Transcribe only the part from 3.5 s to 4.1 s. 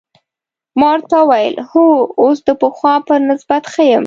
ښه یم.